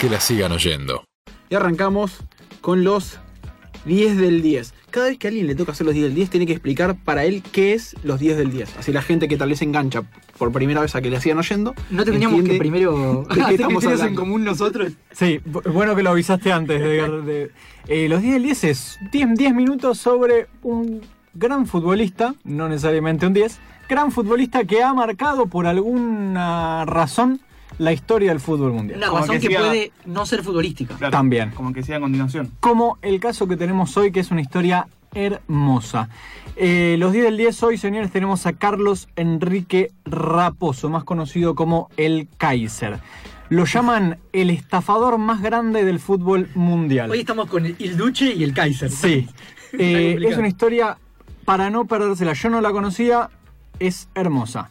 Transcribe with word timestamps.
que 0.00 0.08
la 0.08 0.20
sigan 0.20 0.52
oyendo. 0.52 1.04
Y 1.50 1.54
arrancamos 1.54 2.18
con 2.60 2.84
los 2.84 3.18
10 3.84 4.16
del 4.16 4.42
10. 4.42 4.74
Cada 4.90 5.06
vez 5.08 5.18
que 5.18 5.26
a 5.26 5.30
alguien 5.30 5.46
le 5.46 5.54
toca 5.54 5.72
hacer 5.72 5.84
los 5.86 5.94
10 5.94 6.06
del 6.06 6.14
10, 6.14 6.30
tiene 6.30 6.46
que 6.46 6.52
explicar 6.52 6.96
para 7.04 7.24
él 7.24 7.42
qué 7.52 7.74
es 7.74 7.94
los 8.02 8.18
10 8.20 8.36
del 8.38 8.50
10. 8.50 8.76
Así 8.78 8.92
la 8.92 9.02
gente 9.02 9.28
que 9.28 9.36
tal 9.36 9.48
vez 9.50 9.58
se 9.58 9.64
engancha 9.64 10.02
por 10.38 10.50
primera 10.52 10.80
vez 10.80 10.94
a 10.94 11.00
que 11.02 11.10
le 11.10 11.20
sigan 11.20 11.38
oyendo. 11.38 11.74
No 11.90 12.04
tendríamos 12.04 12.42
que 12.42 12.58
primero 12.58 13.24
de 13.28 13.34
qué 13.34 13.40
estamos 13.54 13.82
criterios 13.84 14.06
en 14.08 14.14
común 14.14 14.44
nosotros. 14.44 14.92
Sí, 15.12 15.40
bu- 15.44 15.70
bueno 15.72 15.94
que 15.94 16.02
lo 16.02 16.10
avisaste 16.10 16.52
antes. 16.52 16.80
De, 16.80 16.86
de- 17.22 17.50
eh, 17.88 18.08
los 18.08 18.22
10 18.22 18.34
del 18.34 18.42
10 18.44 18.64
es 18.64 18.98
10, 19.12 19.34
10 19.34 19.54
minutos 19.54 19.98
sobre 19.98 20.46
un 20.62 21.00
gran 21.34 21.66
futbolista, 21.66 22.34
no 22.44 22.68
necesariamente 22.68 23.26
un 23.26 23.32
10, 23.34 23.58
gran 23.88 24.10
futbolista 24.12 24.64
que 24.64 24.82
ha 24.82 24.92
marcado 24.94 25.46
por 25.46 25.66
alguna 25.66 26.84
razón 26.84 27.40
la 27.78 27.92
historia 27.92 28.30
del 28.30 28.40
fútbol 28.40 28.72
mundial. 28.72 28.98
Una 28.98 29.08
Como 29.08 29.20
razón 29.20 29.40
que 29.40 29.48
que, 29.48 29.56
puede 29.56 29.92
no 30.06 30.26
ser 30.26 30.42
futbolística. 30.42 30.96
Claro, 30.96 31.12
También. 31.12 31.50
Como 31.50 31.72
que 31.72 31.82
sea 31.82 31.98
a 31.98 32.00
continuación. 32.00 32.50
Como 32.60 32.98
el 33.02 33.20
caso 33.20 33.46
que 33.46 33.56
tenemos 33.56 33.96
hoy, 33.96 34.10
que 34.10 34.20
es 34.20 34.30
una 34.30 34.40
historia 34.40 34.88
hermosa. 35.14 36.08
Eh, 36.56 36.96
los 36.98 37.12
10 37.12 37.24
del 37.24 37.36
10 37.36 37.62
hoy, 37.62 37.78
señores, 37.78 38.10
tenemos 38.10 38.46
a 38.46 38.52
Carlos 38.52 39.08
Enrique 39.16 39.92
Raposo, 40.04 40.88
más 40.90 41.04
conocido 41.04 41.54
como 41.54 41.88
el 41.96 42.28
Kaiser. 42.36 42.98
Lo 43.48 43.64
llaman 43.64 44.18
el 44.32 44.50
estafador 44.50 45.16
más 45.18 45.40
grande 45.40 45.84
del 45.84 46.00
fútbol 46.00 46.50
mundial. 46.54 47.10
Hoy 47.10 47.20
estamos 47.20 47.48
con 47.48 47.64
el 47.64 47.96
Duce 47.96 48.34
y 48.34 48.44
el 48.44 48.52
Kaiser. 48.52 48.90
Sí. 48.90 49.28
Eh, 49.78 50.16
es 50.26 50.38
una 50.38 50.48
historia 50.48 50.96
para 51.44 51.68
no 51.68 51.84
perdérsela. 51.84 52.32
Yo 52.32 52.48
no 52.48 52.62
la 52.62 52.72
conocía, 52.72 53.28
es 53.78 54.08
hermosa. 54.14 54.70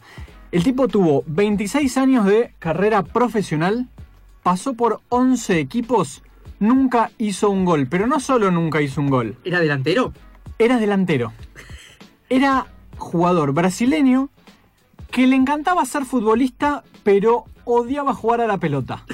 El 0.50 0.64
tipo 0.64 0.88
tuvo 0.88 1.24
26 1.26 1.96
años 1.98 2.24
de 2.24 2.54
carrera 2.58 3.02
profesional, 3.02 3.86
pasó 4.42 4.74
por 4.74 5.00
11 5.10 5.58
equipos, 5.60 6.22
nunca 6.58 7.10
hizo 7.18 7.50
un 7.50 7.64
gol. 7.64 7.86
Pero 7.90 8.06
no 8.06 8.18
solo 8.20 8.50
nunca 8.50 8.80
hizo 8.80 9.00
un 9.00 9.10
gol, 9.10 9.36
¿Era 9.44 9.60
delantero? 9.60 10.12
era 10.58 10.78
delantero. 10.78 11.32
Era 12.30 12.66
jugador 12.96 13.52
brasileño 13.52 14.30
que 15.10 15.26
le 15.26 15.36
encantaba 15.36 15.84
ser 15.84 16.04
futbolista, 16.04 16.82
pero 17.02 17.44
odiaba 17.64 18.14
jugar 18.14 18.40
a 18.40 18.46
la 18.46 18.58
pelota. 18.58 19.04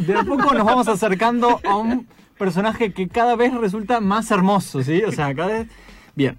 De 0.00 0.14
a 0.14 0.22
poco 0.24 0.54
nos 0.54 0.64
vamos 0.64 0.88
acercando 0.88 1.60
a 1.64 1.76
un 1.76 2.06
personaje 2.38 2.92
que 2.92 3.08
cada 3.08 3.34
vez 3.36 3.52
resulta 3.52 4.00
más 4.00 4.30
hermoso, 4.30 4.82
¿sí? 4.82 5.02
O 5.02 5.10
sea, 5.12 5.34
cada 5.34 5.48
vez... 5.48 5.68
Bien, 6.14 6.38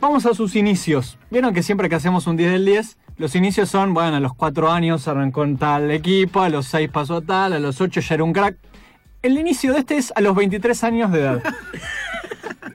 vamos 0.00 0.24
a 0.26 0.34
sus 0.34 0.56
inicios. 0.56 1.18
Vieron 1.30 1.52
que 1.54 1.62
siempre 1.62 1.88
que 1.90 1.94
hacemos 1.94 2.26
un 2.26 2.36
10 2.36 2.52
del 2.52 2.64
10, 2.64 2.98
los 3.18 3.34
inicios 3.34 3.68
son, 3.68 3.94
bueno, 3.94 4.16
a 4.16 4.20
los 4.20 4.34
4 4.34 4.70
años 4.70 5.08
arrancó 5.08 5.44
en 5.44 5.56
tal 5.56 5.90
equipo, 5.90 6.40
a 6.40 6.48
los 6.48 6.66
6 6.66 6.90
pasó 6.90 7.16
a 7.16 7.22
tal, 7.22 7.52
a 7.54 7.58
los 7.58 7.80
8 7.80 8.00
ya 8.00 8.14
era 8.14 8.24
un 8.24 8.32
crack. 8.32 8.56
El 9.22 9.38
inicio 9.38 9.72
de 9.72 9.80
este 9.80 9.96
es 9.96 10.12
a 10.14 10.20
los 10.20 10.36
23 10.36 10.84
años 10.84 11.12
de 11.12 11.20
edad. 11.20 11.42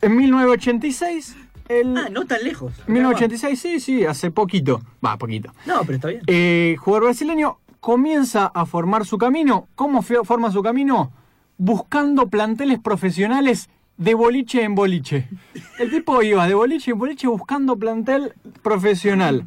En 0.02 0.16
1986, 0.16 1.36
el... 1.70 1.96
Ah, 1.96 2.10
no 2.10 2.26
tan 2.26 2.44
lejos. 2.44 2.74
1986, 2.88 3.60
sí, 3.60 3.80
sí, 3.80 4.04
hace 4.04 4.32
poquito. 4.32 4.82
Va, 5.06 5.16
poquito. 5.18 5.54
No, 5.68 5.82
pero 5.82 5.96
está 5.98 6.08
bien. 6.08 6.22
Eh, 6.26 6.76
jugador 6.80 7.04
brasileño 7.04 7.60
comienza 7.80 8.48
a 8.48 8.66
formar 8.66 9.06
su 9.06 9.20
camino. 9.20 9.68
¿Cómo 9.76 10.02
forma 10.02 10.52
su 10.52 10.64
camino? 10.64 11.12
Buscando 11.58 12.30
planteles 12.30 12.80
profesionales 12.80 13.70
de 13.98 14.16
boliche 14.16 14.64
en 14.64 14.74
boliche. 14.74 15.30
El 15.78 15.92
tipo 15.92 16.24
iba 16.24 16.48
de 16.48 16.56
boliche 16.56 16.92
en 16.92 16.98
boliche 16.98 17.28
buscando 17.28 17.78
plantel 17.78 18.34
profesional. 18.64 19.46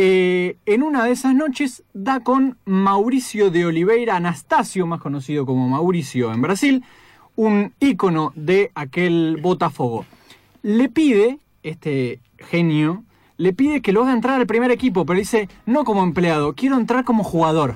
Eh, 0.00 0.58
en 0.64 0.84
una 0.84 1.02
de 1.04 1.10
esas 1.10 1.34
noches 1.34 1.82
da 1.92 2.20
con 2.20 2.56
Mauricio 2.64 3.50
de 3.50 3.66
Oliveira 3.66 4.14
Anastasio, 4.14 4.86
más 4.86 5.00
conocido 5.00 5.44
como 5.44 5.68
Mauricio 5.68 6.32
en 6.32 6.40
Brasil, 6.40 6.84
un 7.34 7.72
ícono 7.80 8.32
de 8.36 8.70
aquel 8.76 9.38
Botafogo. 9.42 10.06
Le 10.62 10.88
pide, 10.88 11.40
este 11.64 12.20
genio, 12.38 13.02
le 13.38 13.52
pide 13.52 13.82
que 13.82 13.90
lo 13.92 14.02
haga 14.04 14.12
entrar 14.12 14.40
al 14.40 14.46
primer 14.46 14.70
equipo, 14.70 15.04
pero 15.04 15.18
dice, 15.18 15.48
no 15.66 15.82
como 15.82 16.04
empleado, 16.04 16.54
quiero 16.54 16.76
entrar 16.76 17.02
como 17.04 17.24
jugador. 17.24 17.74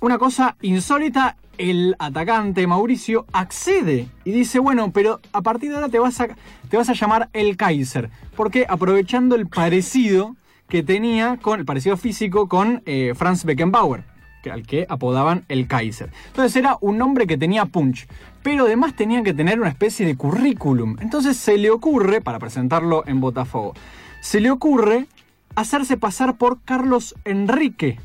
Una 0.00 0.18
cosa 0.18 0.58
insólita, 0.60 1.38
el 1.56 1.96
atacante 1.98 2.66
Mauricio 2.66 3.24
accede 3.32 4.08
y 4.26 4.30
dice, 4.32 4.58
bueno, 4.58 4.92
pero 4.92 5.20
a 5.32 5.40
partir 5.40 5.70
de 5.70 5.76
ahora 5.76 5.88
te 5.88 6.00
vas 6.00 6.20
a, 6.20 6.28
te 6.68 6.76
vas 6.76 6.90
a 6.90 6.92
llamar 6.92 7.30
el 7.32 7.56
Kaiser, 7.56 8.10
porque 8.36 8.66
aprovechando 8.68 9.36
el 9.36 9.46
parecido 9.46 10.36
que 10.68 10.82
tenía 10.82 11.38
con 11.40 11.58
el 11.58 11.66
parecido 11.66 11.96
físico 11.96 12.48
con 12.48 12.82
eh, 12.84 13.12
Franz 13.16 13.44
Beckenbauer, 13.44 14.04
que, 14.42 14.50
al 14.50 14.66
que 14.66 14.86
apodaban 14.88 15.44
el 15.48 15.66
Kaiser. 15.66 16.10
Entonces 16.28 16.54
era 16.56 16.76
un 16.80 16.98
nombre 16.98 17.26
que 17.26 17.38
tenía 17.38 17.64
punch, 17.64 18.06
pero 18.42 18.66
además 18.66 18.94
tenía 18.94 19.22
que 19.22 19.34
tener 19.34 19.58
una 19.58 19.70
especie 19.70 20.06
de 20.06 20.16
currículum. 20.16 20.96
Entonces 21.00 21.36
se 21.36 21.56
le 21.56 21.70
ocurre, 21.70 22.20
para 22.20 22.38
presentarlo 22.38 23.02
en 23.06 23.20
Botafogo, 23.20 23.74
se 24.20 24.40
le 24.40 24.50
ocurre 24.50 25.06
hacerse 25.54 25.96
pasar 25.96 26.36
por 26.36 26.60
Carlos 26.62 27.14
Enrique, 27.24 27.98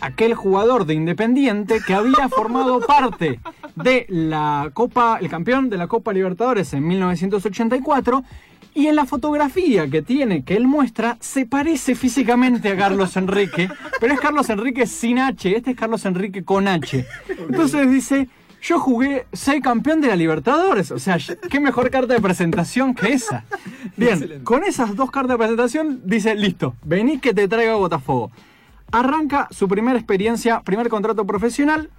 aquel 0.00 0.34
jugador 0.34 0.84
de 0.84 0.94
Independiente 0.94 1.80
que 1.84 1.94
había 1.94 2.28
formado 2.30 2.80
parte 2.80 3.40
de 3.74 4.06
la 4.08 4.70
Copa, 4.74 5.18
el 5.20 5.28
campeón 5.28 5.70
de 5.70 5.78
la 5.78 5.86
Copa 5.86 6.12
Libertadores 6.12 6.72
en 6.74 6.86
1984. 6.86 8.22
Y 8.76 8.86
en 8.86 8.94
la 8.94 9.06
fotografía 9.06 9.88
que 9.88 10.02
tiene, 10.02 10.44
que 10.44 10.54
él 10.54 10.68
muestra, 10.68 11.16
se 11.18 11.46
parece 11.46 11.96
físicamente 11.96 12.68
a 12.68 12.76
Carlos 12.76 13.16
Enrique, 13.16 13.68
pero 13.98 14.14
es 14.14 14.20
Carlos 14.20 14.48
Enrique 14.50 14.86
sin 14.86 15.18
H, 15.18 15.56
este 15.56 15.72
es 15.72 15.76
Carlos 15.76 16.04
Enrique 16.04 16.44
con 16.44 16.68
H. 16.68 17.04
Entonces 17.48 17.90
dice, 17.90 18.28
yo 18.62 18.78
jugué, 18.78 19.26
soy 19.32 19.60
campeón 19.60 20.00
de 20.00 20.08
la 20.08 20.16
Libertadores, 20.16 20.92
o 20.92 20.98
sea, 20.98 21.18
qué 21.50 21.58
mejor 21.58 21.90
carta 21.90 22.14
de 22.14 22.20
presentación 22.20 22.94
que 22.94 23.14
esa. 23.14 23.44
Bien, 23.96 24.42
con 24.44 24.62
esas 24.62 24.94
dos 24.94 25.10
cartas 25.10 25.34
de 25.34 25.38
presentación 25.38 26.02
dice, 26.04 26.36
listo, 26.36 26.76
vení 26.84 27.18
que 27.18 27.34
te 27.34 27.48
traigo 27.48 27.72
a 27.72 27.76
Botafogo 27.76 28.30
arranca 28.92 29.48
su 29.50 29.68
primera 29.68 29.98
experiencia, 29.98 30.60
primer 30.60 30.88
contrato 30.88 31.26
profesional, 31.26 31.90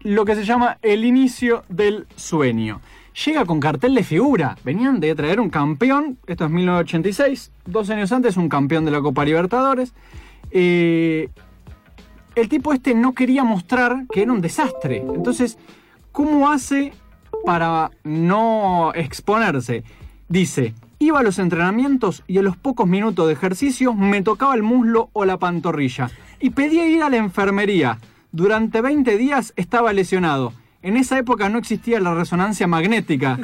lo 0.00 0.24
que 0.24 0.34
se 0.34 0.44
llama 0.44 0.78
el 0.82 1.04
inicio 1.04 1.64
del 1.68 2.06
sueño. 2.16 2.80
Llega 3.24 3.44
con 3.44 3.60
cartel 3.60 3.94
de 3.94 4.04
figura. 4.04 4.56
Venían 4.64 5.00
de 5.00 5.14
traer 5.14 5.40
un 5.40 5.50
campeón, 5.50 6.18
esto 6.26 6.46
es 6.46 6.50
1986, 6.50 7.52
dos 7.66 7.90
años 7.90 8.10
antes 8.12 8.36
un 8.36 8.48
campeón 8.48 8.84
de 8.84 8.90
la 8.90 9.00
Copa 9.00 9.24
Libertadores. 9.24 9.92
Eh, 10.50 11.28
el 12.34 12.48
tipo 12.48 12.72
este 12.72 12.94
no 12.94 13.14
quería 13.14 13.44
mostrar 13.44 14.06
que 14.10 14.22
era 14.22 14.32
un 14.32 14.40
desastre. 14.40 15.04
Entonces, 15.14 15.58
¿cómo 16.10 16.50
hace 16.50 16.92
para 17.44 17.90
no 18.04 18.92
exponerse? 18.94 19.84
Dice, 20.28 20.72
iba 20.98 21.20
a 21.20 21.22
los 21.22 21.38
entrenamientos 21.38 22.22
y 22.26 22.38
a 22.38 22.42
los 22.42 22.56
pocos 22.56 22.86
minutos 22.86 23.26
de 23.26 23.34
ejercicio 23.34 23.92
me 23.92 24.22
tocaba 24.22 24.54
el 24.54 24.62
muslo 24.62 25.10
o 25.12 25.26
la 25.26 25.38
pantorrilla 25.38 26.10
y 26.40 26.50
pedía 26.50 26.86
ir 26.86 27.02
a 27.02 27.10
la 27.10 27.18
enfermería. 27.18 27.98
Durante 28.30 28.80
20 28.80 29.18
días 29.18 29.52
estaba 29.56 29.92
lesionado. 29.92 30.54
En 30.82 30.96
esa 30.96 31.18
época 31.18 31.48
no 31.48 31.58
existía 31.58 32.00
la 32.00 32.14
resonancia 32.14 32.66
magnética. 32.66 33.38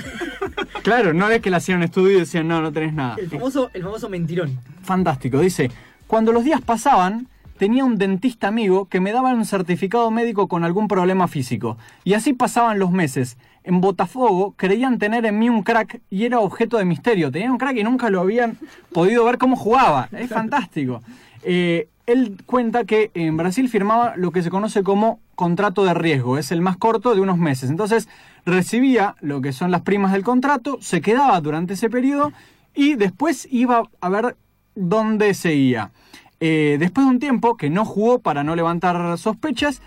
Claro, 0.82 1.12
no 1.12 1.28
es 1.28 1.40
que 1.40 1.50
le 1.50 1.56
hacían 1.56 1.78
un 1.78 1.84
estudio 1.84 2.16
y 2.16 2.20
decían, 2.20 2.48
no, 2.48 2.60
no 2.60 2.72
tenés 2.72 2.94
nada. 2.94 3.16
El 3.16 3.28
famoso, 3.28 3.70
el 3.74 3.82
famoso 3.82 4.08
mentirón. 4.08 4.58
Fantástico. 4.82 5.40
Dice, 5.40 5.70
cuando 6.06 6.32
los 6.32 6.44
días 6.44 6.60
pasaban, 6.60 7.28
tenía 7.58 7.84
un 7.84 7.98
dentista 7.98 8.48
amigo 8.48 8.86
que 8.86 9.00
me 9.00 9.12
daba 9.12 9.34
un 9.34 9.44
certificado 9.44 10.10
médico 10.10 10.48
con 10.48 10.64
algún 10.64 10.88
problema 10.88 11.28
físico. 11.28 11.76
Y 12.04 12.14
así 12.14 12.32
pasaban 12.32 12.78
los 12.78 12.90
meses. 12.90 13.36
En 13.64 13.80
Botafogo 13.80 14.54
creían 14.56 14.98
tener 14.98 15.26
en 15.26 15.38
mí 15.38 15.50
un 15.50 15.62
crack 15.62 16.00
y 16.08 16.24
era 16.24 16.40
objeto 16.40 16.78
de 16.78 16.86
misterio. 16.86 17.30
Tenían 17.30 17.52
un 17.52 17.58
crack 17.58 17.76
y 17.76 17.84
nunca 17.84 18.08
lo 18.08 18.20
habían 18.20 18.56
podido 18.92 19.24
ver 19.24 19.38
cómo 19.38 19.56
jugaba. 19.56 20.08
Es 20.12 20.30
fantástico. 20.30 21.02
Eh, 21.42 21.88
él 22.06 22.38
cuenta 22.46 22.84
que 22.84 23.10
en 23.12 23.36
Brasil 23.36 23.68
firmaba 23.68 24.14
lo 24.16 24.32
que 24.32 24.42
se 24.42 24.50
conoce 24.50 24.82
como 24.82 25.20
contrato 25.38 25.84
de 25.84 25.94
riesgo. 25.94 26.36
Es 26.36 26.50
el 26.50 26.60
más 26.60 26.76
corto 26.76 27.14
de 27.14 27.20
unos 27.20 27.38
meses. 27.38 27.70
Entonces 27.70 28.08
recibía 28.44 29.14
lo 29.20 29.40
que 29.40 29.52
son 29.52 29.70
las 29.70 29.82
primas 29.82 30.10
del 30.10 30.24
contrato, 30.24 30.78
se 30.80 31.00
quedaba 31.00 31.40
durante 31.40 31.74
ese 31.74 31.88
periodo 31.88 32.32
y 32.74 32.96
después 32.96 33.46
iba 33.48 33.84
a 34.00 34.08
ver 34.08 34.36
dónde 34.74 35.34
seguía. 35.34 35.92
Eh, 36.40 36.76
después 36.80 37.06
de 37.06 37.12
un 37.12 37.20
tiempo 37.20 37.56
que 37.56 37.70
no 37.70 37.84
jugó 37.84 38.18
para 38.18 38.42
no 38.42 38.56
levantar 38.56 39.16
sospechas, 39.16 39.80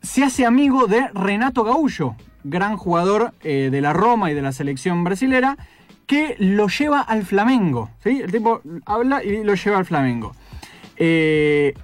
se 0.00 0.24
hace 0.24 0.46
amigo 0.46 0.86
de 0.86 1.08
Renato 1.12 1.62
Gaullo, 1.62 2.16
gran 2.42 2.78
jugador 2.78 3.34
eh, 3.42 3.68
de 3.70 3.80
la 3.82 3.92
Roma 3.92 4.30
y 4.30 4.34
de 4.34 4.40
la 4.40 4.52
selección 4.52 5.04
brasilera, 5.04 5.58
que 6.06 6.36
lo 6.38 6.68
lleva 6.68 7.02
al 7.02 7.26
Flamengo. 7.26 7.90
¿sí? 8.02 8.22
El 8.22 8.32
tipo 8.32 8.62
habla 8.86 9.22
y 9.22 9.44
lo 9.44 9.54
lleva 9.54 9.76
al 9.76 9.84
Flamengo. 9.84 10.32
Eh, 10.96 11.74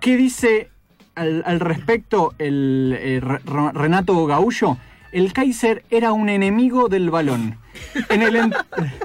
¿Qué 0.00 0.16
dice 0.16 0.69
al, 1.14 1.60
respecto 1.60 2.32
el, 2.38 2.96
eh, 2.98 3.20
Re- 3.20 3.72
Renato 3.72 4.26
Gaullo? 4.26 4.76
El 5.12 5.32
Kaiser 5.32 5.84
era 5.90 6.12
un 6.12 6.28
enemigo 6.28 6.88
del 6.88 7.10
balón. 7.10 7.56
En 8.08 8.22
el, 8.22 8.36
en- 8.36 8.54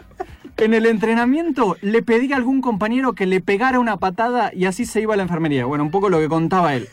en 0.57 0.73
el 0.73 0.85
entrenamiento 0.85 1.77
le 1.81 2.01
pedí 2.01 2.31
a 2.31 2.37
algún 2.37 2.61
compañero 2.61 3.13
que 3.13 3.25
le 3.25 3.41
pegara 3.41 3.79
una 3.79 3.97
patada 3.97 4.51
y 4.53 4.65
así 4.65 4.85
se 4.85 5.01
iba 5.01 5.13
a 5.13 5.17
la 5.17 5.23
enfermería. 5.23 5.65
Bueno, 5.65 5.83
un 5.83 5.91
poco 5.91 6.09
lo 6.09 6.19
que 6.19 6.29
contaba 6.29 6.75
él. 6.75 6.87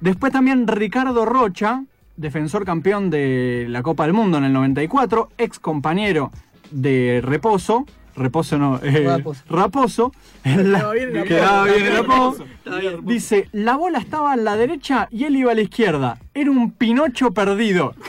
Después 0.00 0.32
también 0.32 0.66
Ricardo 0.66 1.24
Rocha 1.24 1.84
defensor 2.16 2.64
campeón 2.64 3.08
de 3.10 3.66
la 3.70 3.82
Copa 3.82 4.04
del 4.04 4.12
Mundo 4.12 4.36
en 4.38 4.44
el 4.44 4.52
94, 4.52 5.30
ex 5.38 5.58
compañero 5.58 6.30
de 6.70 7.20
Reposo, 7.24 7.86
Reposo 8.14 8.58
no, 8.58 8.78
eh, 8.82 9.04
Raposo. 9.06 9.42
Raposo, 9.48 10.12
en 10.44 10.72
la- 10.72 10.78
Quedaba 10.80 10.92
bien 10.94 11.16
el 11.16 11.24
quedaba 11.24 11.64
bien. 11.64 13.06
Dice, 13.06 13.48
la 13.52 13.76
bola 13.76 13.98
estaba 13.98 14.32
a 14.32 14.36
la 14.36 14.56
derecha 14.56 15.08
y 15.10 15.24
él 15.24 15.36
iba 15.36 15.52
a 15.52 15.54
la 15.54 15.62
izquierda. 15.62 16.18
Era 16.34 16.50
un 16.50 16.70
Pinocho 16.72 17.32
perdido. 17.32 17.94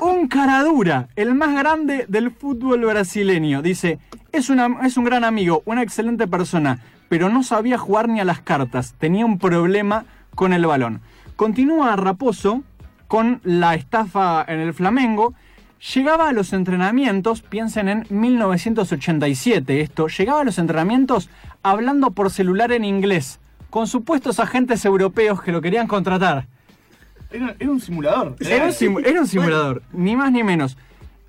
Un 0.00 0.28
caradura, 0.28 1.08
el 1.16 1.34
más 1.34 1.54
grande 1.54 2.04
del 2.08 2.30
fútbol 2.30 2.84
brasileño. 2.84 3.62
Dice, 3.62 3.98
es, 4.30 4.50
una, 4.50 4.68
es 4.86 4.96
un 4.96 5.04
gran 5.04 5.24
amigo, 5.24 5.62
una 5.64 5.82
excelente 5.82 6.26
persona, 6.28 6.80
pero 7.08 7.28
no 7.30 7.42
sabía 7.42 7.78
jugar 7.78 8.08
ni 8.08 8.20
a 8.20 8.24
las 8.24 8.40
cartas. 8.40 8.94
Tenía 8.98 9.24
un 9.24 9.38
problema 9.38 10.04
con 10.34 10.52
el 10.52 10.66
balón. 10.66 11.00
Continúa 11.34 11.96
Raposo 11.96 12.62
con 13.08 13.40
la 13.42 13.74
estafa 13.74 14.44
en 14.46 14.60
el 14.60 14.74
Flamengo. 14.74 15.34
Llegaba 15.94 16.28
a 16.28 16.32
los 16.32 16.52
entrenamientos, 16.52 17.42
piensen 17.42 17.88
en 17.88 18.06
1987 18.08 19.80
esto, 19.80 20.08
llegaba 20.08 20.40
a 20.40 20.44
los 20.44 20.58
entrenamientos 20.58 21.28
hablando 21.62 22.10
por 22.12 22.30
celular 22.30 22.72
en 22.72 22.84
inglés, 22.84 23.40
con 23.70 23.86
supuestos 23.86 24.40
agentes 24.40 24.84
europeos 24.84 25.42
que 25.42 25.52
lo 25.52 25.60
querían 25.60 25.86
contratar. 25.86 26.46
Era, 27.30 27.54
era 27.58 27.70
un 27.70 27.80
simulador. 27.80 28.36
Era 28.40 28.64
un, 28.66 28.70
simu- 28.70 29.04
era 29.06 29.20
un 29.20 29.26
simulador, 29.26 29.82
ni 29.92 30.16
más 30.16 30.32
ni 30.32 30.42
menos. 30.42 30.78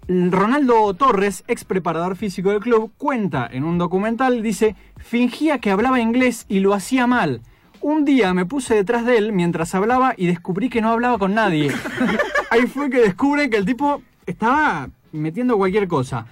Ronaldo 0.07 0.93
Torres, 0.93 1.43
ex 1.47 1.65
preparador 1.65 2.15
físico 2.15 2.51
del 2.51 2.61
club, 2.61 2.91
cuenta 2.97 3.49
en 3.51 3.65
un 3.65 3.77
documental, 3.77 4.41
dice, 4.41 4.75
fingía 4.97 5.59
que 5.59 5.71
hablaba 5.71 5.99
inglés 5.99 6.45
y 6.47 6.59
lo 6.61 6.73
hacía 6.73 7.07
mal. 7.07 7.41
Un 7.81 8.05
día 8.05 8.33
me 8.33 8.45
puse 8.45 8.73
detrás 8.75 9.05
de 9.05 9.17
él 9.17 9.33
mientras 9.33 9.75
hablaba 9.75 10.13
y 10.15 10.27
descubrí 10.27 10.69
que 10.69 10.81
no 10.81 10.89
hablaba 10.91 11.17
con 11.17 11.33
nadie. 11.35 11.71
Ahí 12.49 12.61
fue 12.67 12.89
que 12.89 12.99
descubre 12.99 13.49
que 13.49 13.57
el 13.57 13.65
tipo 13.65 14.01
estaba 14.27 14.89
metiendo 15.11 15.57
cualquier 15.57 15.87
cosa. 15.87 16.27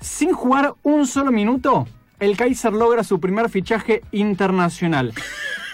Sin 0.00 0.32
jugar 0.32 0.74
un 0.82 1.06
solo 1.06 1.30
minuto, 1.30 1.86
el 2.18 2.36
Kaiser 2.36 2.72
logra 2.72 3.04
su 3.04 3.20
primer 3.20 3.48
fichaje 3.48 4.02
internacional. 4.10 5.12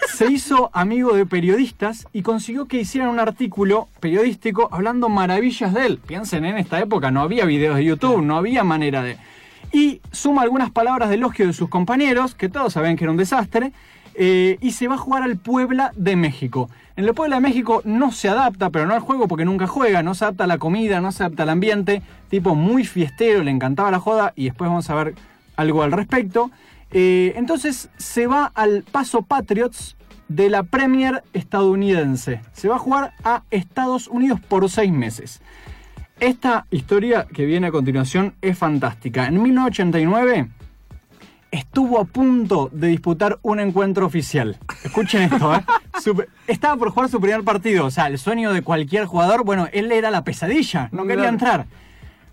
Se 0.07 0.31
hizo 0.31 0.69
amigo 0.73 1.13
de 1.15 1.25
periodistas 1.25 2.07
y 2.13 2.21
consiguió 2.21 2.67
que 2.67 2.79
hicieran 2.79 3.09
un 3.09 3.19
artículo 3.19 3.89
periodístico 3.99 4.69
hablando 4.71 5.09
maravillas 5.09 5.73
de 5.73 5.85
él. 5.85 5.97
Piensen, 5.97 6.45
en 6.45 6.57
esta 6.57 6.79
época 6.79 7.11
no 7.11 7.21
había 7.21 7.45
videos 7.45 7.75
de 7.75 7.85
YouTube, 7.85 8.21
no 8.21 8.37
había 8.37 8.63
manera 8.63 9.01
de... 9.01 9.17
Y 9.71 10.01
suma 10.11 10.43
algunas 10.43 10.71
palabras 10.71 11.09
de 11.09 11.15
elogio 11.15 11.47
de 11.47 11.53
sus 11.53 11.67
compañeros, 11.67 12.35
que 12.35 12.47
todos 12.47 12.73
sabían 12.73 12.95
que 12.95 13.03
era 13.03 13.11
un 13.11 13.17
desastre, 13.17 13.73
eh, 14.17 14.57
y 14.61 14.71
se 14.71 14.87
va 14.87 14.95
a 14.95 14.99
jugar 14.99 15.23
al 15.23 15.37
Puebla 15.37 15.91
de 15.95 16.15
México. 16.15 16.69
En 16.95 17.05
el 17.05 17.13
Puebla 17.13 17.35
de 17.35 17.41
México 17.41 17.81
no 17.83 18.11
se 18.11 18.29
adapta, 18.29 18.69
pero 18.69 18.85
no 18.85 18.93
al 18.93 19.01
juego 19.01 19.27
porque 19.27 19.45
nunca 19.45 19.67
juega, 19.67 20.03
no 20.03 20.15
se 20.15 20.23
adapta 20.25 20.45
a 20.45 20.47
la 20.47 20.57
comida, 20.57 21.01
no 21.01 21.11
se 21.11 21.23
adapta 21.23 21.43
al 21.43 21.49
ambiente, 21.49 22.01
tipo 22.29 22.55
muy 22.55 22.85
fiestero, 22.85 23.43
le 23.43 23.51
encantaba 23.51 23.91
la 23.91 23.99
joda 23.99 24.33
y 24.35 24.45
después 24.45 24.69
vamos 24.69 24.89
a 24.89 24.95
ver 24.95 25.15
algo 25.57 25.83
al 25.83 25.91
respecto. 25.91 26.51
Eh, 26.91 27.33
entonces 27.35 27.89
se 27.97 28.27
va 28.27 28.51
al 28.55 28.83
Paso 28.83 29.23
Patriots 29.23 29.97
de 30.29 30.49
la 30.49 30.63
Premier 30.63 31.23
estadounidense. 31.33 32.41
Se 32.53 32.67
va 32.67 32.75
a 32.75 32.79
jugar 32.79 33.13
a 33.23 33.43
Estados 33.51 34.07
Unidos 34.07 34.39
por 34.39 34.69
seis 34.69 34.91
meses. 34.91 35.41
Esta 36.19 36.65
historia 36.71 37.27
que 37.33 37.45
viene 37.45 37.67
a 37.67 37.71
continuación 37.71 38.35
es 38.41 38.57
fantástica. 38.57 39.27
En 39.27 39.43
1989 39.43 40.47
estuvo 41.55 41.99
a 41.99 42.05
punto 42.05 42.69
de 42.71 42.87
disputar 42.87 43.39
un 43.41 43.59
encuentro 43.59 44.05
oficial. 44.05 44.57
Escuchen 44.83 45.23
esto, 45.23 45.55
¿eh? 45.55 45.63
Estaba 46.47 46.75
por 46.77 46.91
jugar 46.91 47.09
su 47.09 47.19
primer 47.19 47.43
partido. 47.43 47.85
O 47.85 47.91
sea, 47.91 48.07
el 48.07 48.17
sueño 48.17 48.53
de 48.53 48.61
cualquier 48.61 49.05
jugador. 49.05 49.43
Bueno, 49.43 49.67
él 49.73 49.91
era 49.91 50.11
la 50.11 50.23
pesadilla. 50.23 50.89
No 50.91 51.05
quería 51.05 51.29
entrar. 51.29 51.65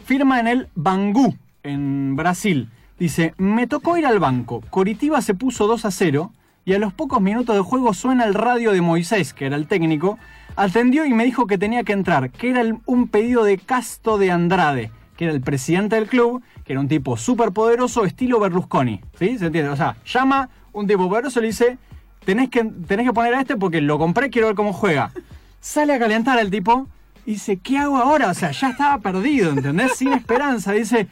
Firma 0.04 0.40
en 0.40 0.48
el 0.48 0.68
Bangú, 0.74 1.36
en 1.62 2.16
Brasil. 2.16 2.68
Dice, 2.98 3.34
me 3.38 3.66
tocó 3.66 3.96
ir 3.96 4.06
al 4.06 4.18
banco. 4.18 4.62
Coritiba 4.70 5.20
se 5.22 5.34
puso 5.34 5.66
2 5.66 5.84
a 5.84 5.90
0 5.90 6.32
y 6.64 6.74
a 6.74 6.78
los 6.78 6.92
pocos 6.92 7.20
minutos 7.20 7.56
de 7.56 7.62
juego 7.62 7.94
suena 7.94 8.24
el 8.24 8.34
radio 8.34 8.72
de 8.72 8.80
Moisés, 8.80 9.32
que 9.34 9.46
era 9.46 9.56
el 9.56 9.66
técnico. 9.66 10.18
Atendió 10.54 11.04
y 11.06 11.12
me 11.14 11.24
dijo 11.24 11.46
que 11.46 11.58
tenía 11.58 11.82
que 11.82 11.92
entrar, 11.92 12.30
que 12.30 12.50
era 12.50 12.60
el- 12.60 12.78
un 12.86 13.08
pedido 13.08 13.42
de 13.44 13.58
Casto 13.58 14.18
de 14.18 14.30
Andrade, 14.30 14.90
era 15.22 15.32
el 15.32 15.40
presidente 15.40 15.96
del 15.96 16.08
club, 16.08 16.42
que 16.64 16.72
era 16.72 16.80
un 16.80 16.88
tipo 16.88 17.16
súper 17.16 17.52
poderoso, 17.52 18.04
estilo 18.04 18.40
Berlusconi. 18.40 19.00
¿Sí? 19.18 19.38
¿Se 19.38 19.46
entiende? 19.46 19.70
O 19.70 19.76
sea, 19.76 19.96
llama 20.04 20.48
un 20.72 20.86
tipo 20.86 21.08
poderoso 21.08 21.38
y 21.38 21.42
le 21.42 21.48
dice, 21.48 21.78
tenés 22.24 22.50
que, 22.50 22.64
tenés 22.64 23.06
que 23.06 23.12
poner 23.12 23.34
a 23.34 23.40
este 23.40 23.56
porque 23.56 23.80
lo 23.80 23.98
compré, 23.98 24.30
quiero 24.30 24.48
ver 24.48 24.56
cómo 24.56 24.72
juega. 24.72 25.12
Sale 25.60 25.94
a 25.94 25.98
calentar 25.98 26.38
el 26.38 26.50
tipo 26.50 26.88
y 27.24 27.32
dice, 27.32 27.58
¿qué 27.58 27.78
hago 27.78 27.96
ahora? 27.96 28.30
O 28.30 28.34
sea, 28.34 28.50
ya 28.50 28.70
estaba 28.70 28.98
perdido, 28.98 29.50
¿entendés? 29.50 29.96
Sin 29.96 30.12
esperanza. 30.12 30.72
Dice, 30.72 31.08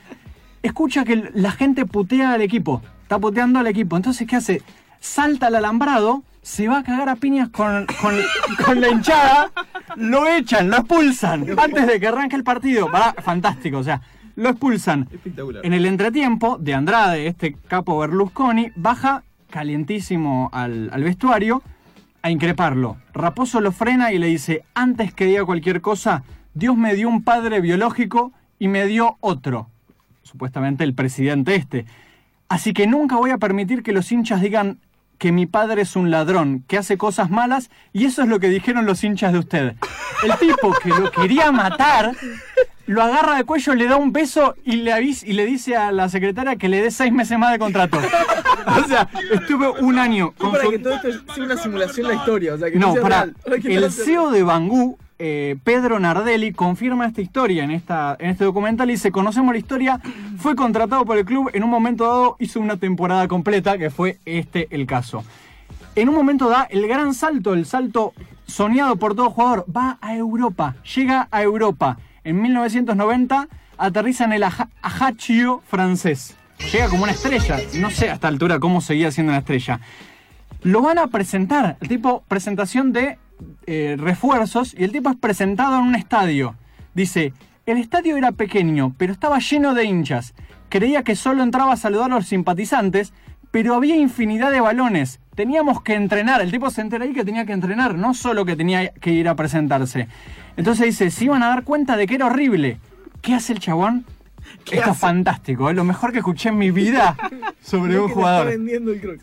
escucha 0.63 1.05
que 1.05 1.31
la 1.35 1.53
gente 1.53 1.87
putea 1.87 2.33
al 2.33 2.43
equipo, 2.43 2.83
está 3.03 3.19
puteando 3.19 3.59
al 3.59 3.67
equipo. 3.67 3.97
Entonces, 3.97 4.27
¿qué 4.27 4.37
hace? 4.37 4.63
Salta 5.01 5.47
al 5.47 5.57
alambrado, 5.57 6.23
se 6.43 6.69
va 6.69 6.79
a 6.79 6.83
cagar 6.83 7.09
a 7.09 7.17
piñas 7.17 7.49
con, 7.51 7.87
con- 8.01 8.21
con 8.65 8.81
la 8.81 8.89
hinchada, 8.89 9.51
lo 9.97 10.27
echan, 10.27 10.71
lo 10.71 10.79
expulsan 10.79 11.47
antes 11.59 11.87
de 11.87 12.01
que 12.01 12.07
arranque 12.09 12.37
el 12.37 12.45
partido. 12.45 12.91
Va, 12.91 13.15
fantástico, 13.15 13.79
o 13.79 13.83
sea, 13.83 14.01
lo 14.37 14.49
expulsan. 14.51 15.09
Espectacular. 15.13 15.65
En 15.67 15.73
el 15.75 15.85
entretiempo 15.87 16.57
de 16.59 16.75
Andrade, 16.75 17.27
este 17.27 17.55
capo 17.69 17.99
Berlusconi, 17.99 18.71
baja 18.77 19.23
calientísimo 19.51 20.49
al, 20.53 20.91
al 20.93 21.05
vestuario 21.05 21.63
a 22.23 22.31
increparlo. 22.31 22.97
Raposo 23.13 23.61
lo 23.61 23.73
frena 23.73 24.13
y 24.13 24.19
le 24.19 24.27
dice, 24.29 24.65
antes 24.75 25.13
que 25.15 25.27
diga 25.27 25.45
cualquier 25.45 25.81
cosa, 25.81 26.23
Dios 26.55 26.77
me 26.77 26.95
dio 26.95 27.09
un 27.09 27.23
padre 27.23 27.61
biológico 27.61 28.33
y 28.59 28.69
me 28.69 28.87
dio 28.87 29.17
otro. 29.21 29.69
Supuestamente 30.23 30.85
el 30.85 30.95
presidente 30.95 31.55
este. 31.55 31.87
Así 32.49 32.73
que 32.73 32.87
nunca 32.87 33.17
voy 33.17 33.31
a 33.31 33.39
permitir 33.39 33.83
que 33.83 33.93
los 33.93 34.11
hinchas 34.13 34.41
digan 34.41 34.79
que 35.21 35.33
mi 35.33 35.45
padre 35.45 35.83
es 35.83 35.97
un 35.97 36.11
ladrón, 36.11 36.65
que 36.67 36.79
hace 36.79 36.97
cosas 36.97 37.29
malas, 37.29 37.71
y 37.93 38.07
eso 38.07 38.23
es 38.23 38.29
lo 38.29 38.41
que 38.41 38.49
dijeron 38.49 38.87
los 38.87 39.05
hinchas 39.05 39.35
de 39.35 39.39
usted. 39.39 39.75
El 40.25 40.33
tipo 40.39 40.73
que 40.83 40.89
lo 40.89 41.11
quería 41.11 41.53
matar, 41.53 42.13
lo 42.87 43.03
agarra 43.03 43.37
de 43.37 43.45
cuello, 43.45 43.75
le 43.75 43.87
da 43.87 43.97
un 43.97 44.13
beso 44.15 44.55
y 44.65 44.77
le 44.77 44.95
avisa, 44.95 45.27
y 45.27 45.35
le 45.35 45.45
dice 45.45 45.77
a 45.77 45.93
la 45.93 46.09
secretaria 46.09 46.57
que 46.57 46.71
le 46.71 46.81
dé 46.81 46.91
seis 46.91 47.13
meses 47.13 47.39
más 47.39 47.53
de 47.53 47.59
contrato. 47.59 47.99
O 47.99 48.89
sea, 48.89 49.11
estuve 49.31 49.69
un 49.69 49.99
año 49.99 50.33
con 50.39 50.53
para 50.53 50.65
su- 50.65 50.71
que 50.71 50.79
todo 50.79 50.95
esto 50.95 51.35
sea 51.35 51.45
una 51.45 51.57
simulación 51.59 52.07
de 52.09 52.15
la 52.15 52.19
historia. 52.19 52.55
O 52.55 52.59
sea, 52.59 52.71
que 52.71 52.79
no, 52.79 52.95
sea 52.95 53.03
para 53.03 53.25
real. 53.27 53.37
El 53.65 53.81
no 53.83 53.91
CEO 53.91 54.31
de 54.31 54.43
Bangú, 54.43 54.99
eh, 55.21 55.57
Pedro 55.63 56.01
Nardelli, 56.01 56.53
confirma 56.53 57.07
esta 57.07 57.21
historia 57.21 57.63
en, 57.63 57.71
esta, 57.71 58.17
en 58.19 58.31
este 58.31 58.45
documental 58.45 58.89
y 58.91 58.95
dice, 58.95 59.13
conocemos 59.13 59.53
la 59.53 59.59
historia, 59.59 60.01
fue 60.39 60.57
contratado 60.57 61.05
por 61.05 61.19
el 61.19 61.25
club, 61.25 61.51
en 61.53 61.63
un 61.63 61.71
momento 61.71 62.05
dado 62.05 62.37
hizo 62.41 62.59
una 62.59 62.79
temporada 62.79 63.29
completa, 63.29 63.77
que 63.79 63.91
fue 63.91 64.19
este 64.25 64.67
el 64.71 64.87
caso. 64.87 65.23
En 65.95 66.09
un 66.09 66.15
momento 66.15 66.49
da 66.49 66.65
el 66.71 66.89
gran 66.89 67.15
salto, 67.15 67.53
el 67.53 67.67
salto 67.67 68.15
soñado 68.47 68.97
por 68.97 69.15
todo 69.15 69.31
jugador, 69.31 69.65
va 69.75 69.99
a 70.01 70.17
Europa, 70.17 70.75
llega 70.97 71.29
a 71.31 71.43
Europa. 71.43 71.99
En 72.25 72.41
1990 72.43 73.49
aterriza 73.79 74.25
en 74.25 74.33
el 74.33 74.43
Aja- 74.43 74.69
Ajaccio 74.83 75.63
francés. 75.69 76.35
Llega 76.73 76.89
como 76.89 77.03
una 77.05 77.13
estrella, 77.13 77.59
no 77.79 77.91
sé 77.91 78.11
a 78.11 78.15
esta 78.15 78.29
altura 78.29 78.59
cómo 78.59 78.81
seguía 78.81 79.11
siendo 79.13 79.31
una 79.33 79.39
estrella 79.41 79.81
lo 80.63 80.83
van 80.83 80.99
a 80.99 81.07
presentar. 81.07 81.79
Tipo, 81.89 82.23
presentación 82.29 82.93
de 82.93 83.17
eh, 83.67 83.97
refuerzos, 83.99 84.75
y 84.77 84.85
el 84.85 84.93
tipo 84.93 85.11
es 85.11 85.17
presentado 85.17 85.79
en 85.79 85.85
un 85.85 85.95
estadio. 85.95 86.57
Dice, 86.95 87.33
el 87.67 87.79
estadio 87.79 88.17
era 88.17 88.33
pequeño, 88.33 88.95
pero 88.99 89.13
estaba 89.13 89.39
lleno 89.39 89.75
de 89.75 89.85
hinchas. 89.85 90.35
Creía 90.69 91.03
que 91.03 91.17
solo 91.17 91.43
entraba 91.43 91.73
a 91.73 91.77
saludar 91.77 92.11
a 92.11 92.17
los 92.17 92.27
simpatizantes, 92.27 93.13
pero 93.51 93.75
había 93.75 93.97
infinidad 93.97 94.51
de 94.51 94.61
balones. 94.61 95.21
Teníamos 95.35 95.83
que 95.83 95.95
entrenar. 95.95 96.41
El 96.41 96.51
tipo 96.51 96.71
se 96.71 96.81
entera 96.81 97.05
ahí 97.05 97.13
que 97.13 97.25
tenía 97.25 97.45
que 97.47 97.53
entrenar, 97.53 97.97
no 97.97 98.15
solo 98.15 98.45
que 98.45 98.57
tenía 98.57 98.89
que 98.93 99.13
ir 99.13 99.29
a 99.29 99.35
presentarse. 99.35 100.09
Entonces 100.57 100.87
dice, 100.87 101.11
se 101.11 101.25
iban 101.25 101.43
a 101.43 101.49
dar 101.49 101.65
cuenta 101.65 101.97
de 101.97 102.07
que 102.07 102.15
era 102.15 102.27
horrible. 102.27 102.79
¿Qué 103.23 103.35
hace 103.35 103.53
el 103.53 103.61
chabón? 103.61 104.05
Esto 104.71 104.91
es 104.93 104.99
fantástico, 104.99 105.69
es 105.71 105.77
lo 105.77 105.85
mejor 105.85 106.13
que 106.13 106.19
escuché 106.19 106.49
en 106.51 106.59
mi 106.59 106.71
vida 106.71 107.17
sobre 107.63 107.99
un 107.99 108.09
jugador. 108.09 108.49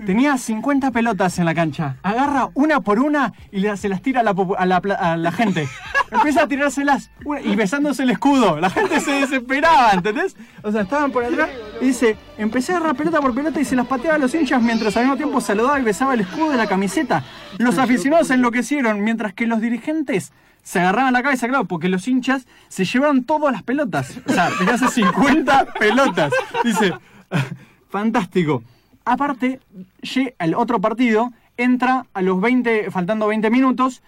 Tenía 0.06 0.38
50 0.38 0.92
pelotas 0.92 1.40
en 1.40 1.46
la 1.46 1.54
cancha. 1.56 1.96
Agarra 2.04 2.50
una 2.54 2.82
por 2.82 3.00
una 3.00 3.34
y 3.52 3.64
se 3.78 3.90
las 3.90 4.02
tira 4.02 4.22
a 4.22 4.24
la, 4.24 4.34
popu- 4.34 4.56
a 4.58 4.66
la 4.66 4.82
pla- 4.82 4.96
a 4.96 5.16
la 5.18 5.32
gente. 5.32 5.68
Empieza 6.12 6.44
a 6.44 6.48
tirárselas 6.48 7.12
y 7.44 7.56
besándose 7.56 8.04
el 8.04 8.10
escudo. 8.12 8.60
La 8.60 8.70
gente 8.70 9.00
se 9.02 9.12
desesperaba, 9.12 9.92
¿entendés? 9.92 10.36
O 10.64 10.72
sea, 10.72 10.82
estaban 10.82 11.12
por 11.12 11.24
atrás 11.26 11.50
y 11.82 11.86
dice, 11.88 12.18
empecé 12.38 12.72
a 12.74 12.78
agarrar 12.78 12.96
pelota 12.96 13.20
por 13.20 13.34
pelota 13.36 13.60
y 13.60 13.66
se 13.66 13.76
las 13.76 13.88
pateaba 13.88 14.16
a 14.16 14.20
los 14.20 14.34
hinchas 14.34 14.62
mientras 14.62 14.96
al 14.96 15.04
mismo 15.04 15.18
tiempo 15.18 15.42
saludaba 15.42 15.80
y 15.80 15.84
besaba 15.84 16.14
el 16.14 16.22
escudo 16.22 16.50
de 16.52 16.58
la 16.58 16.68
camiseta. 16.68 17.24
Los 17.58 17.78
aficionados 17.78 18.30
enloquecieron 18.32 19.04
mientras 19.04 19.34
que 19.34 19.48
los 19.48 19.60
dirigentes 19.60 20.32
se 20.68 20.82
agarraban 20.82 21.14
la 21.14 21.24
cabeza, 21.24 21.48
claro, 21.48 21.64
porque 21.64 21.88
los 21.88 22.06
hinchas 22.10 22.46
se 22.68 22.84
llevaron 22.84 23.24
todas 23.24 23.54
las 23.54 23.64
pelotas. 23.64 24.20
O 24.26 24.34
sea, 24.34 24.50
tenía 24.58 24.74
hace 24.74 24.90
50 24.90 25.66
pelotas. 25.80 26.34
Dice, 26.62 26.94
fantástico. 27.90 28.64
Aparte, 29.06 29.62
el 30.40 30.56
otro 30.56 30.82
partido 30.82 31.32
entra 31.56 32.06
a 32.14 32.22
los 32.22 32.42
20, 32.42 32.92
faltando 32.92 33.28
20 33.28 33.50
minutos, 33.50 34.04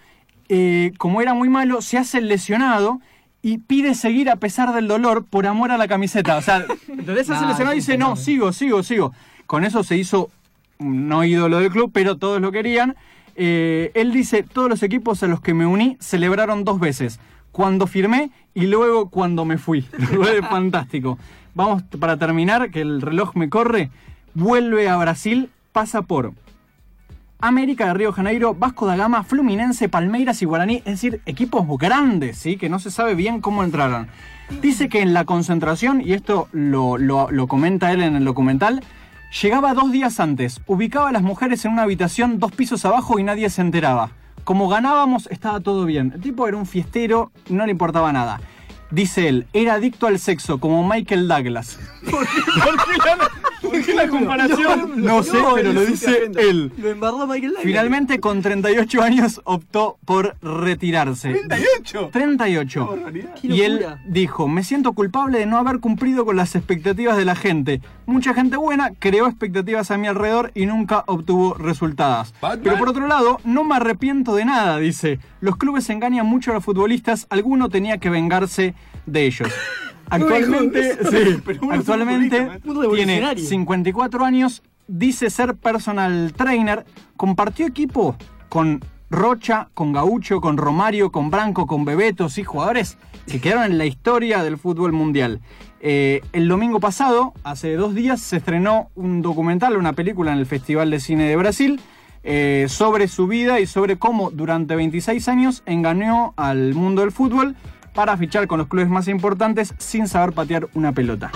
eh, 0.50 0.92
como 0.98 1.22
era 1.22 1.32
muy 1.32 1.48
malo, 1.48 1.80
se 1.80 1.96
hace 1.96 2.18
el 2.18 2.28
lesionado 2.28 3.00
y 3.40 3.56
pide 3.56 3.94
seguir 3.94 4.28
a 4.28 4.36
pesar 4.36 4.74
del 4.74 4.86
dolor 4.86 5.24
por 5.24 5.46
amor 5.46 5.70
a 5.70 5.78
la 5.78 5.88
camiseta. 5.88 6.36
O 6.36 6.42
sea, 6.42 6.66
¿entendés? 6.88 7.26
Se 7.26 7.32
lesionado 7.46 7.72
y 7.72 7.76
dice, 7.76 7.96
no, 7.96 8.16
sigo, 8.16 8.52
sigo, 8.52 8.82
sigo. 8.82 9.14
Con 9.46 9.64
eso 9.64 9.82
se 9.82 9.96
hizo 9.96 10.28
un 10.76 11.08
no 11.08 11.24
ídolo 11.24 11.58
del 11.58 11.70
club, 11.70 11.90
pero 11.90 12.18
todos 12.18 12.38
lo 12.38 12.52
querían. 12.52 12.96
Eh, 13.42 13.90
él 13.94 14.12
dice, 14.12 14.42
todos 14.42 14.68
los 14.68 14.82
equipos 14.82 15.22
a 15.22 15.26
los 15.26 15.40
que 15.40 15.54
me 15.54 15.64
uní 15.64 15.96
celebraron 15.98 16.62
dos 16.62 16.78
veces. 16.78 17.18
Cuando 17.52 17.86
firmé 17.86 18.30
y 18.52 18.66
luego 18.66 19.08
cuando 19.08 19.46
me 19.46 19.56
fui. 19.56 19.80
Fantástico. 20.50 21.18
Vamos 21.54 21.82
para 21.98 22.18
terminar, 22.18 22.70
que 22.70 22.82
el 22.82 23.00
reloj 23.00 23.34
me 23.36 23.48
corre. 23.48 23.90
Vuelve 24.34 24.90
a 24.90 24.96
Brasil, 24.98 25.48
pasa 25.72 26.02
por 26.02 26.32
América 27.40 27.86
de 27.86 27.94
Río 27.94 28.12
Janeiro, 28.12 28.54
Vasco 28.54 28.84
da 28.86 28.94
Gama, 28.96 29.24
Fluminense, 29.24 29.88
Palmeiras 29.88 30.42
y 30.42 30.44
Guaraní, 30.44 30.76
es 30.78 30.84
decir, 30.84 31.22
equipos 31.24 31.66
grandes, 31.78 32.36
¿sí? 32.36 32.58
que 32.58 32.68
no 32.68 32.78
se 32.78 32.90
sabe 32.90 33.14
bien 33.14 33.40
cómo 33.40 33.64
entraron. 33.64 34.08
Dice 34.60 34.90
que 34.90 35.00
en 35.00 35.14
la 35.14 35.24
concentración, 35.24 36.02
y 36.02 36.12
esto 36.12 36.48
lo, 36.52 36.98
lo- 36.98 37.30
lo 37.30 37.46
comenta 37.46 37.92
él 37.92 38.02
en 38.02 38.16
el 38.16 38.24
documental, 38.26 38.82
llegaba 39.30 39.74
dos 39.74 39.92
días 39.92 40.20
antes, 40.20 40.60
ubicaba 40.66 41.08
a 41.08 41.12
las 41.12 41.22
mujeres 41.22 41.64
en 41.64 41.72
una 41.72 41.82
habitación 41.82 42.38
dos 42.38 42.52
pisos 42.52 42.84
abajo 42.84 43.18
y 43.18 43.22
nadie 43.22 43.48
se 43.50 43.60
enteraba. 43.60 44.10
Como 44.44 44.68
ganábamos, 44.68 45.28
estaba 45.30 45.60
todo 45.60 45.84
bien. 45.84 46.12
El 46.14 46.20
tipo 46.20 46.48
era 46.48 46.56
un 46.56 46.66
fiestero, 46.66 47.30
no 47.48 47.66
le 47.66 47.72
importaba 47.72 48.12
nada. 48.12 48.40
Dice 48.90 49.28
él, 49.28 49.46
era 49.52 49.74
adicto 49.74 50.08
al 50.08 50.18
sexo, 50.18 50.58
como 50.58 50.86
Michael 50.86 51.28
Douglas. 51.28 51.78
¿Por 52.10 52.26
qué 52.26 53.59
por 53.70 53.82
qué 53.84 53.94
la 53.94 54.08
comparación? 54.08 55.02
No, 55.02 55.22
sé, 55.22 55.38
pero 55.54 55.72
lo 55.72 55.80
dice 55.82 56.30
él. 56.38 56.72
Lo 56.78 56.88
embarró 56.90 57.26
Michael 57.26 57.42
Douglas. 57.52 57.62
Finalmente, 57.64 58.20
con 58.20 58.42
38 58.42 59.02
años, 59.02 59.40
optó 59.44 59.98
por 60.04 60.36
retirarse. 60.42 61.34
¡38! 61.42 62.10
38. 62.10 62.86
barbaridad. 62.86 63.34
Qué 63.40 63.46
Y 63.48 63.62
él 63.62 63.74
locura. 63.76 64.02
dijo, 64.06 64.48
me 64.48 64.62
siento 64.64 64.92
culpable 64.92 65.38
de 65.38 65.46
no 65.46 65.58
haber 65.58 65.80
cumplido 65.80 66.24
con 66.24 66.36
las 66.36 66.54
expectativas 66.54 67.16
de 67.16 67.24
la 67.24 67.34
gente. 67.36 67.80
Mucha 68.06 68.34
gente 68.34 68.56
buena 68.56 68.90
creó 68.98 69.26
expectativas 69.26 69.90
a 69.90 69.98
mi 69.98 70.06
alrededor 70.08 70.50
y 70.54 70.66
nunca 70.66 71.04
obtuvo 71.06 71.54
resultados. 71.54 72.34
Pero 72.62 72.76
por 72.78 72.88
otro 72.88 73.06
lado, 73.06 73.38
no 73.44 73.64
me 73.64 73.76
arrepiento 73.76 74.34
de 74.34 74.44
nada, 74.44 74.78
dice. 74.78 75.18
Los 75.40 75.56
clubes 75.56 75.88
engañan 75.90 76.26
mucho 76.26 76.50
a 76.50 76.54
los 76.54 76.64
futbolistas, 76.64 77.26
alguno 77.30 77.68
tenía 77.68 77.98
que 77.98 78.10
vengarse 78.10 78.74
de 79.06 79.26
ellos. 79.26 79.48
Actualmente, 80.10 80.98
sí, 81.10 81.42
tiene 82.20 82.60
revolucionario. 82.64 83.44
54 83.44 84.24
años, 84.24 84.62
dice 84.86 85.30
ser 85.30 85.54
personal 85.54 86.32
trainer, 86.36 86.84
compartió 87.16 87.66
equipo 87.66 88.16
con 88.48 88.80
Rocha, 89.10 89.68
con 89.74 89.92
Gaucho, 89.92 90.40
con 90.40 90.56
Romario, 90.56 91.10
con 91.10 91.30
Branco, 91.30 91.66
con 91.66 91.84
Bebeto, 91.84 92.28
sí, 92.28 92.44
jugadores 92.44 92.98
que 93.26 93.40
quedaron 93.40 93.64
en 93.64 93.78
la 93.78 93.86
historia 93.86 94.42
del 94.42 94.58
fútbol 94.58 94.92
mundial. 94.92 95.40
Eh, 95.80 96.20
el 96.32 96.48
domingo 96.48 96.80
pasado, 96.80 97.32
hace 97.42 97.74
dos 97.74 97.94
días, 97.94 98.20
se 98.20 98.36
estrenó 98.36 98.90
un 98.94 99.22
documental, 99.22 99.76
una 99.76 99.94
película 99.94 100.32
en 100.32 100.38
el 100.38 100.46
Festival 100.46 100.90
de 100.90 101.00
Cine 101.00 101.24
de 101.24 101.36
Brasil, 101.36 101.80
eh, 102.22 102.66
sobre 102.68 103.08
su 103.08 103.26
vida 103.26 103.60
y 103.60 103.66
sobre 103.66 103.96
cómo 103.96 104.30
durante 104.30 104.76
26 104.76 105.26
años 105.28 105.62
engañó 105.64 106.34
al 106.36 106.74
mundo 106.74 107.00
del 107.00 107.12
fútbol 107.12 107.56
para 108.00 108.16
fichar 108.16 108.46
con 108.46 108.56
los 108.56 108.66
clubes 108.66 108.88
más 108.88 109.08
importantes 109.08 109.74
sin 109.76 110.08
saber 110.08 110.32
patear 110.32 110.68
una 110.72 110.90
pelota. 110.90 111.30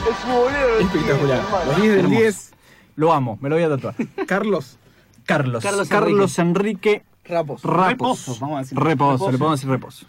Espectacular. 0.80 1.42
Los 1.66 1.76
10 1.76 1.90
del 1.90 1.99
Hermoso. 2.06 2.21
10. 2.23 2.52
Lo 2.97 3.12
amo, 3.12 3.38
me 3.42 3.50
lo 3.50 3.56
voy 3.56 3.64
a 3.64 3.68
tatuar. 3.68 3.94
Carlos 4.26 4.78
Carlos. 5.26 5.62
Carlos 5.62 5.88
Carlos, 5.90 6.38
Enrique 6.38 7.04
Rapos. 7.26 7.62
Rapos. 7.64 7.90
Reposo, 7.90 8.37
vamos 8.40 8.56
a 8.56 8.61
decir. 8.62 8.78
Reposo, 8.78 9.30
le 9.30 9.37
podemos 9.37 9.61
decir 9.61 9.71
reposo. 9.71 10.06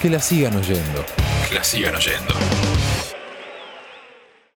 Que 0.00 0.08
la 0.08 0.20
sigan 0.20 0.54
oyendo. 0.54 1.04
Que 1.48 1.56
la 1.56 1.64
sigan 1.64 1.96
oyendo. 1.96 2.34